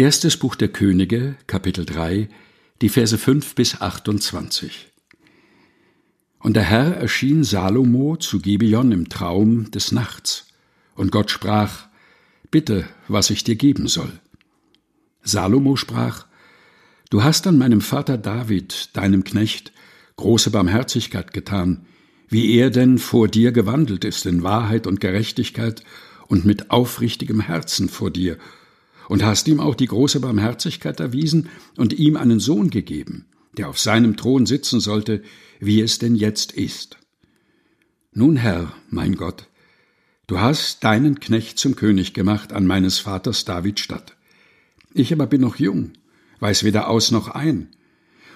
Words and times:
Erstes 0.00 0.38
Buch 0.38 0.54
der 0.54 0.68
Könige, 0.68 1.36
Kapitel 1.46 1.84
3, 1.84 2.30
die 2.80 2.88
Verse 2.88 3.18
5 3.18 3.54
bis 3.54 3.82
28. 3.82 4.88
Und 6.38 6.56
der 6.56 6.62
Herr 6.62 6.96
erschien 6.96 7.44
Salomo 7.44 8.16
zu 8.16 8.40
Gibeon 8.40 8.92
im 8.92 9.10
Traum 9.10 9.70
des 9.70 9.92
Nachts. 9.92 10.46
Und 10.94 11.12
Gott 11.12 11.30
sprach, 11.30 11.88
Bitte, 12.50 12.88
was 13.08 13.28
ich 13.28 13.44
dir 13.44 13.56
geben 13.56 13.88
soll. 13.88 14.10
Salomo 15.22 15.76
sprach, 15.76 16.24
Du 17.10 17.22
hast 17.22 17.46
an 17.46 17.58
meinem 17.58 17.82
Vater 17.82 18.16
David, 18.16 18.96
deinem 18.96 19.22
Knecht, 19.22 19.70
große 20.16 20.50
Barmherzigkeit 20.50 21.34
getan, 21.34 21.84
wie 22.26 22.54
er 22.54 22.70
denn 22.70 22.96
vor 22.96 23.28
dir 23.28 23.52
gewandelt 23.52 24.06
ist 24.06 24.24
in 24.24 24.42
Wahrheit 24.42 24.86
und 24.86 24.98
Gerechtigkeit 24.98 25.84
und 26.26 26.46
mit 26.46 26.70
aufrichtigem 26.70 27.40
Herzen 27.40 27.90
vor 27.90 28.10
dir, 28.10 28.38
und 29.10 29.24
hast 29.24 29.48
ihm 29.48 29.58
auch 29.58 29.74
die 29.74 29.88
große 29.88 30.20
Barmherzigkeit 30.20 31.00
erwiesen 31.00 31.48
und 31.76 31.92
ihm 31.92 32.16
einen 32.16 32.38
Sohn 32.38 32.70
gegeben, 32.70 33.26
der 33.56 33.68
auf 33.68 33.76
seinem 33.76 34.16
Thron 34.16 34.46
sitzen 34.46 34.78
sollte, 34.78 35.24
wie 35.58 35.80
es 35.80 35.98
denn 35.98 36.14
jetzt 36.14 36.52
ist. 36.52 36.96
Nun, 38.12 38.36
Herr, 38.36 38.72
mein 38.88 39.16
Gott, 39.16 39.48
du 40.28 40.38
hast 40.38 40.84
deinen 40.84 41.18
Knecht 41.18 41.58
zum 41.58 41.74
König 41.74 42.14
gemacht 42.14 42.52
an 42.52 42.68
meines 42.68 43.00
Vaters 43.00 43.44
David 43.44 43.80
Stadt. 43.80 44.16
Ich 44.94 45.12
aber 45.12 45.26
bin 45.26 45.40
noch 45.40 45.56
jung, 45.56 45.90
weiß 46.38 46.62
weder 46.62 46.88
aus 46.88 47.10
noch 47.10 47.26
ein, 47.26 47.66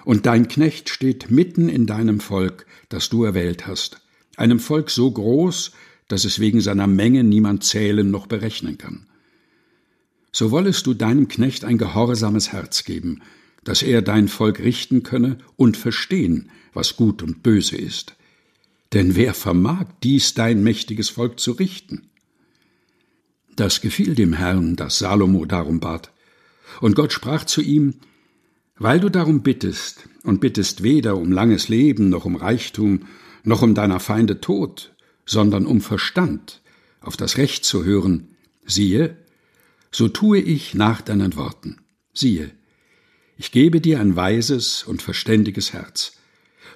und 0.05 0.27
dein 0.27 0.49
Knecht 0.49 0.89
steht 0.89 1.31
mitten 1.31 1.69
in 1.69 1.87
deinem 1.87 2.19
Volk, 2.19 2.67
das 2.89 3.09
du 3.11 3.23
erwählt 3.23 3.69
hast, 3.69 4.01
einem 4.37 4.59
Volk 4.59 4.91
so 4.91 5.09
groß, 5.09 5.71
dass 6.09 6.25
es 6.25 6.41
wegen 6.41 6.61
seiner 6.61 6.89
Menge 6.89 7.23
niemand 7.23 7.63
zählen 7.63 8.11
noch 8.11 8.27
berechnen 8.27 8.77
kann 8.77 9.07
so 10.35 10.51
wollest 10.51 10.87
du 10.87 10.95
deinem 10.95 11.29
Knecht 11.29 11.65
ein 11.65 11.79
gehorsames 11.79 12.51
Herz 12.51 12.83
geben, 12.83 13.23
dass 13.63 13.83
er 13.83 14.03
dein 14.03 14.27
Volk 14.27 14.59
richten 14.59 15.05
könne 15.05 15.39
und 15.55 15.77
verstehen, 15.77 16.51
was 16.73 16.97
gut 16.97 17.23
und 17.23 17.45
böse 17.45 17.77
ist. 17.77 18.17
Denn 18.93 19.15
wer 19.15 19.33
vermag 19.33 19.87
dies 20.03 20.35
dein 20.35 20.61
mächtiges 20.65 21.09
Volk 21.09 21.39
zu 21.39 21.53
richten? 21.53 22.11
Das 23.55 23.81
gefiel 23.81 24.17
dem 24.17 24.33
Herrn, 24.33 24.75
dass 24.75 24.99
Salomo 24.99 25.45
darum 25.45 25.79
bat. 25.79 26.11
Und 26.81 26.97
Gott 26.97 27.13
sprach 27.13 27.45
zu 27.45 27.63
ihm, 27.63 27.95
Weil 28.77 28.99
du 28.99 29.11
darum 29.11 29.43
bittest, 29.43 30.09
und 30.25 30.41
bittest 30.41 30.83
weder 30.83 31.17
um 31.17 31.31
langes 31.31 31.69
Leben, 31.69 32.09
noch 32.09 32.25
um 32.25 32.35
Reichtum, 32.35 33.07
noch 33.45 33.63
um 33.63 33.77
deiner 33.77 34.01
Feinde 34.01 34.41
Tod, 34.41 34.97
sondern 35.27 35.65
um 35.65 35.81
Verstand, 35.81 36.61
auf 37.01 37.17
das 37.17 37.39
Recht 37.39 37.65
zu 37.65 37.85
hören, 37.85 38.35
siehe, 38.67 39.17
so 39.95 40.09
tue 40.09 40.41
ich 40.41 40.75
nach 40.75 41.03
deinen 41.03 41.37
Worten. 41.37 41.77
Siehe, 42.13 42.51
ich 43.37 43.53
gebe 43.53 43.81
dir 43.81 44.01
ein 44.01 44.17
weises 44.17 44.83
und 44.83 45.03
verständiges 45.03 45.73
Herz, 45.73 46.17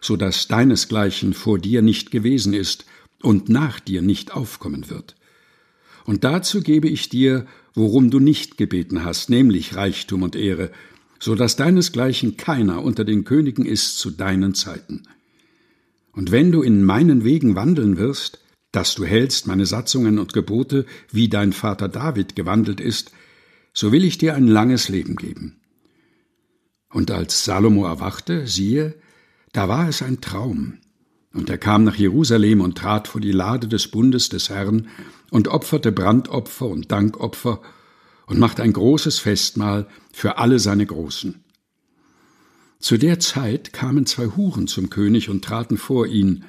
so 0.00 0.16
dass 0.16 0.46
deinesgleichen 0.46 1.34
vor 1.34 1.58
dir 1.58 1.82
nicht 1.82 2.12
gewesen 2.12 2.54
ist 2.54 2.86
und 3.20 3.48
nach 3.48 3.80
dir 3.80 4.02
nicht 4.02 4.30
aufkommen 4.30 4.88
wird. 4.88 5.16
Und 6.04 6.22
dazu 6.22 6.62
gebe 6.62 6.88
ich 6.88 7.08
dir, 7.08 7.44
worum 7.74 8.12
du 8.12 8.20
nicht 8.20 8.56
gebeten 8.56 9.04
hast, 9.04 9.30
nämlich 9.30 9.74
Reichtum 9.74 10.22
und 10.22 10.36
Ehre, 10.36 10.70
so 11.18 11.34
dass 11.34 11.56
deinesgleichen 11.56 12.36
keiner 12.36 12.84
unter 12.84 13.04
den 13.04 13.24
Königen 13.24 13.66
ist 13.66 13.98
zu 13.98 14.12
deinen 14.12 14.54
Zeiten. 14.54 15.02
Und 16.12 16.30
wenn 16.30 16.52
du 16.52 16.62
in 16.62 16.84
meinen 16.84 17.24
Wegen 17.24 17.56
wandeln 17.56 17.96
wirst, 17.96 18.38
dass 18.78 18.94
du 18.94 19.04
hältst 19.04 19.48
meine 19.48 19.66
Satzungen 19.66 20.20
und 20.20 20.32
Gebote, 20.32 20.86
wie 21.10 21.28
dein 21.28 21.52
Vater 21.52 21.88
David 21.88 22.36
gewandelt 22.36 22.80
ist, 22.80 23.10
so 23.72 23.90
will 23.90 24.04
ich 24.04 24.18
dir 24.18 24.36
ein 24.36 24.46
langes 24.46 24.88
Leben 24.88 25.16
geben. 25.16 25.60
Und 26.88 27.10
als 27.10 27.44
Salomo 27.44 27.86
erwachte, 27.86 28.46
siehe, 28.46 28.94
da 29.52 29.68
war 29.68 29.88
es 29.88 30.00
ein 30.00 30.20
Traum. 30.20 30.78
Und 31.34 31.50
er 31.50 31.58
kam 31.58 31.82
nach 31.82 31.96
Jerusalem 31.96 32.60
und 32.60 32.78
trat 32.78 33.08
vor 33.08 33.20
die 33.20 33.32
Lade 33.32 33.66
des 33.66 33.88
Bundes 33.88 34.28
des 34.28 34.48
Herrn 34.48 34.86
und 35.30 35.48
opferte 35.48 35.90
Brandopfer 35.90 36.66
und 36.66 36.92
Dankopfer 36.92 37.60
und 38.26 38.38
machte 38.38 38.62
ein 38.62 38.72
großes 38.72 39.18
Festmahl 39.18 39.88
für 40.12 40.38
alle 40.38 40.60
seine 40.60 40.86
Großen. 40.86 41.42
Zu 42.78 42.96
der 42.96 43.18
Zeit 43.18 43.72
kamen 43.72 44.06
zwei 44.06 44.26
Huren 44.26 44.68
zum 44.68 44.88
König 44.88 45.30
und 45.30 45.44
traten 45.44 45.78
vor 45.78 46.06
ihn, 46.06 46.44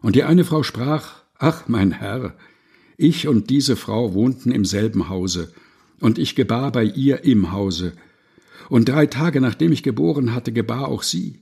und 0.00 0.16
die 0.16 0.24
eine 0.24 0.44
Frau 0.44 0.64
sprach, 0.64 1.21
Ach, 1.44 1.66
mein 1.66 1.90
Herr, 1.90 2.36
ich 2.96 3.26
und 3.26 3.50
diese 3.50 3.74
Frau 3.74 4.14
wohnten 4.14 4.52
im 4.52 4.64
selben 4.64 5.08
Hause, 5.08 5.52
und 5.98 6.16
ich 6.20 6.36
gebar 6.36 6.70
bei 6.70 6.84
ihr 6.84 7.24
im 7.24 7.50
Hause, 7.50 7.94
und 8.68 8.88
drei 8.88 9.06
Tage 9.06 9.40
nachdem 9.40 9.72
ich 9.72 9.82
geboren 9.82 10.36
hatte, 10.36 10.52
gebar 10.52 10.86
auch 10.86 11.02
sie. 11.02 11.40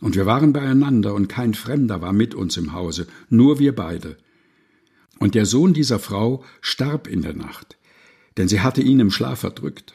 Und 0.00 0.16
wir 0.16 0.26
waren 0.26 0.52
beieinander, 0.52 1.14
und 1.14 1.28
kein 1.28 1.54
Fremder 1.54 2.02
war 2.02 2.12
mit 2.12 2.34
uns 2.34 2.56
im 2.56 2.72
Hause, 2.72 3.06
nur 3.28 3.60
wir 3.60 3.76
beide. 3.76 4.16
Und 5.20 5.36
der 5.36 5.46
Sohn 5.46 5.72
dieser 5.72 6.00
Frau 6.00 6.42
starb 6.60 7.06
in 7.06 7.22
der 7.22 7.34
Nacht, 7.34 7.78
denn 8.38 8.48
sie 8.48 8.58
hatte 8.58 8.82
ihn 8.82 8.98
im 8.98 9.12
Schlaf 9.12 9.44
erdrückt. 9.44 9.94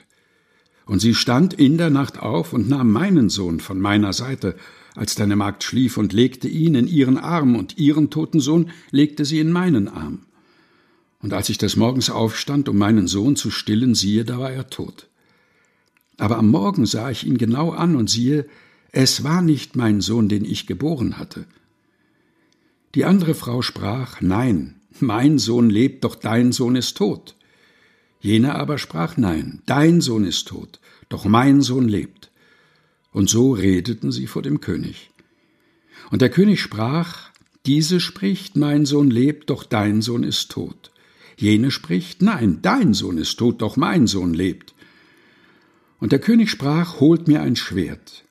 Und 0.85 0.99
sie 0.99 1.13
stand 1.13 1.53
in 1.53 1.77
der 1.77 1.89
Nacht 1.89 2.17
auf 2.17 2.53
und 2.53 2.69
nahm 2.69 2.93
meinen 2.93 3.27
Sohn 3.27 3.59
von 3.59 3.81
meiner 3.81 4.13
Seite 4.13 4.55
als 4.97 5.15
deine 5.15 5.35
Magd 5.35 5.63
schlief, 5.63 5.97
und 5.97 6.11
legte 6.11 6.47
ihn 6.47 6.75
in 6.75 6.87
ihren 6.87 7.17
Arm, 7.17 7.55
und 7.55 7.77
ihren 7.77 8.09
toten 8.09 8.39
Sohn 8.39 8.71
legte 8.91 9.25
sie 9.25 9.39
in 9.39 9.51
meinen 9.51 9.87
Arm. 9.87 10.25
Und 11.21 11.33
als 11.33 11.49
ich 11.49 11.57
des 11.57 11.75
Morgens 11.75 12.09
aufstand, 12.09 12.67
um 12.67 12.77
meinen 12.77 13.07
Sohn 13.07 13.35
zu 13.35 13.51
stillen, 13.51 13.95
siehe, 13.95 14.25
da 14.25 14.39
war 14.39 14.51
er 14.51 14.69
tot. 14.69 15.07
Aber 16.17 16.37
am 16.37 16.49
Morgen 16.49 16.85
sah 16.85 17.11
ich 17.11 17.25
ihn 17.25 17.37
genau 17.37 17.71
an, 17.71 17.95
und 17.95 18.09
siehe, 18.09 18.47
es 18.91 19.23
war 19.23 19.41
nicht 19.41 19.75
mein 19.75 20.01
Sohn, 20.01 20.29
den 20.29 20.45
ich 20.45 20.65
geboren 20.65 21.19
hatte. 21.19 21.45
Die 22.95 23.05
andere 23.05 23.35
Frau 23.35 23.61
sprach, 23.61 24.21
Nein, 24.21 24.81
mein 24.99 25.37
Sohn 25.37 25.69
lebt, 25.69 26.03
doch 26.03 26.15
dein 26.15 26.51
Sohn 26.51 26.75
ist 26.75 26.97
tot. 26.97 27.35
Jene 28.19 28.55
aber 28.55 28.79
sprach, 28.79 29.15
Nein, 29.17 29.61
dein 29.67 30.01
Sohn 30.01 30.23
ist 30.23 30.47
tot, 30.47 30.79
doch 31.09 31.25
mein 31.25 31.61
Sohn 31.61 31.87
lebt. 31.87 32.31
Und 33.17 33.31
so 33.31 33.53
redeten 33.53 34.11
sie 34.11 34.27
vor 34.27 34.43
dem 34.43 34.61
König. 34.61 35.09
Und 36.11 36.21
der 36.21 36.29
König 36.29 36.61
sprach, 36.61 37.31
diese 37.65 37.99
spricht, 37.99 38.55
mein 38.55 38.85
Sohn 38.85 39.09
lebt, 39.09 39.49
doch 39.49 39.63
dein 39.63 40.03
Sohn 40.03 40.21
ist 40.21 40.51
tot. 40.51 40.91
Jene 41.35 41.71
spricht, 41.71 42.21
nein, 42.21 42.59
dein 42.61 42.93
Sohn 42.93 43.17
ist 43.17 43.37
tot, 43.37 43.63
doch 43.63 43.75
mein 43.75 44.05
Sohn 44.05 44.35
lebt. 44.35 44.75
Und 45.99 46.11
der 46.11 46.19
König 46.19 46.51
sprach, 46.51 46.99
holt 46.99 47.27
mir 47.27 47.41
ein 47.41 47.55
Schwert. 47.55 48.23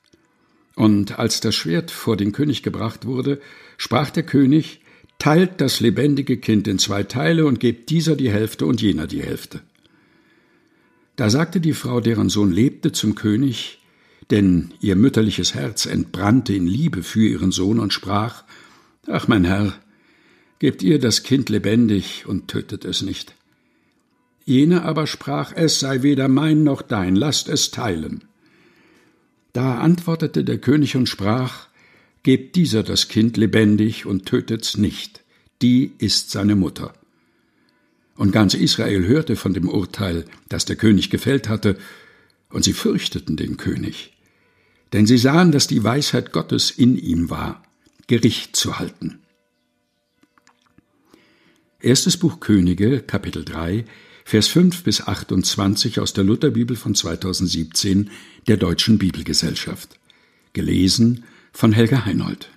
Und 0.75 1.19
als 1.19 1.41
das 1.41 1.53
Schwert 1.53 1.91
vor 1.91 2.15
den 2.15 2.31
König 2.31 2.63
gebracht 2.63 3.05
wurde, 3.05 3.41
sprach 3.77 4.09
der 4.09 4.23
König, 4.23 4.79
teilt 5.19 5.59
das 5.59 5.81
lebendige 5.81 6.37
Kind 6.37 6.65
in 6.65 6.79
zwei 6.79 7.03
Teile 7.03 7.45
und 7.45 7.59
gebt 7.59 7.89
dieser 7.89 8.15
die 8.15 8.31
Hälfte 8.31 8.65
und 8.65 8.81
jener 8.81 9.05
die 9.05 9.21
Hälfte. 9.21 9.59
Da 11.17 11.29
sagte 11.29 11.59
die 11.59 11.73
Frau, 11.73 11.99
deren 11.99 12.29
Sohn 12.29 12.53
lebte, 12.53 12.93
zum 12.93 13.15
König, 13.15 13.79
denn 14.31 14.73
ihr 14.81 14.95
mütterliches 14.95 15.53
Herz 15.53 15.85
entbrannte 15.85 16.53
in 16.53 16.67
Liebe 16.67 17.03
für 17.03 17.27
ihren 17.27 17.51
Sohn 17.51 17.79
und 17.79 17.93
sprach 17.93 18.43
Ach 19.07 19.27
mein 19.27 19.45
Herr, 19.45 19.73
gebt 20.59 20.83
ihr 20.83 20.99
das 20.99 21.23
Kind 21.23 21.49
lebendig 21.49 22.25
und 22.27 22.49
tötet 22.49 22.83
es 22.83 23.01
nicht. 23.01 23.33
Jene 24.43 24.83
aber 24.83 25.07
sprach 25.07 25.53
Es 25.55 25.79
sei 25.79 26.01
weder 26.01 26.27
mein 26.27 26.63
noch 26.63 26.81
dein, 26.81 27.15
lasst 27.15 27.47
es 27.47 27.71
teilen. 27.71 28.25
Da 29.53 29.79
antwortete 29.79 30.43
der 30.43 30.57
König 30.57 30.95
und 30.95 31.07
sprach 31.07 31.67
Gebt 32.23 32.57
dieser 32.57 32.83
das 32.83 33.07
Kind 33.07 33.37
lebendig 33.37 34.05
und 34.05 34.25
tötet's 34.25 34.77
nicht, 34.77 35.23
die 35.61 35.93
ist 35.97 36.31
seine 36.31 36.55
Mutter. 36.55 36.91
Und 38.15 38.33
ganz 38.33 38.53
Israel 38.53 39.05
hörte 39.05 39.37
von 39.37 39.53
dem 39.53 39.69
Urteil, 39.69 40.25
das 40.49 40.65
der 40.65 40.75
König 40.75 41.09
gefällt 41.09 41.47
hatte, 41.47 41.77
und 42.49 42.65
sie 42.65 42.73
fürchteten 42.73 43.37
den 43.37 43.55
König 43.55 44.16
denn 44.93 45.05
sie 45.05 45.17
sahen, 45.17 45.51
dass 45.51 45.67
die 45.67 45.83
Weisheit 45.83 46.31
Gottes 46.31 46.71
in 46.71 46.97
ihm 46.97 47.29
war, 47.29 47.63
Gericht 48.07 48.55
zu 48.55 48.79
halten. 48.79 49.19
Erstes 51.79 52.17
Buch 52.17 52.39
Könige, 52.39 53.01
Kapitel 53.01 53.45
3, 53.45 53.85
Vers 54.25 54.47
5 54.47 54.83
bis 54.83 55.01
28 55.07 55.99
aus 55.99 56.13
der 56.13 56.23
Lutherbibel 56.23 56.75
von 56.75 56.95
2017 56.95 58.09
der 58.47 58.57
Deutschen 58.57 58.97
Bibelgesellschaft. 58.97 59.99
Gelesen 60.53 61.23
von 61.53 61.71
Helga 61.71 62.03
Heinold. 62.03 62.49